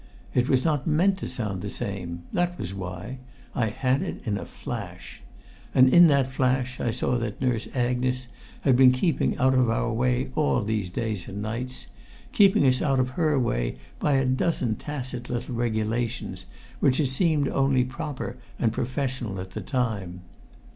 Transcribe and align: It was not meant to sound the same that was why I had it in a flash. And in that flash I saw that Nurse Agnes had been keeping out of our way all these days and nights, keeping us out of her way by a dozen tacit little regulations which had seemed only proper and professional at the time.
It 0.33 0.49
was 0.49 0.65
not 0.65 0.87
meant 0.87 1.19
to 1.19 1.27
sound 1.29 1.61
the 1.61 1.69
same 1.69 2.23
that 2.33 2.57
was 2.57 2.73
why 2.73 3.19
I 3.53 3.67
had 3.67 4.01
it 4.01 4.19
in 4.25 4.35
a 4.35 4.45
flash. 4.47 5.21
And 5.75 5.89
in 5.93 6.07
that 6.07 6.31
flash 6.31 6.79
I 6.79 6.89
saw 6.89 7.19
that 7.19 7.39
Nurse 7.39 7.67
Agnes 7.75 8.27
had 8.61 8.75
been 8.75 8.91
keeping 8.91 9.37
out 9.37 9.53
of 9.53 9.69
our 9.69 9.93
way 9.93 10.31
all 10.33 10.63
these 10.63 10.89
days 10.89 11.27
and 11.27 11.39
nights, 11.39 11.85
keeping 12.31 12.65
us 12.65 12.81
out 12.81 12.97
of 12.99 13.11
her 13.11 13.37
way 13.37 13.77
by 13.99 14.13
a 14.13 14.25
dozen 14.25 14.75
tacit 14.75 15.29
little 15.29 15.53
regulations 15.53 16.45
which 16.79 16.97
had 16.97 17.07
seemed 17.09 17.47
only 17.47 17.83
proper 17.83 18.37
and 18.57 18.73
professional 18.73 19.39
at 19.39 19.51
the 19.51 19.61
time. 19.61 20.21